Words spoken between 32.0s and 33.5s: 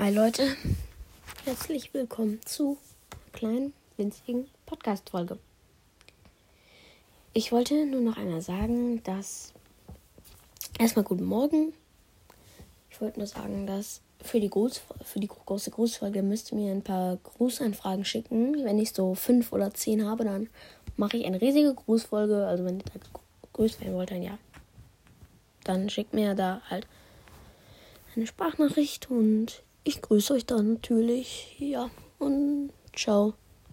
und ciao.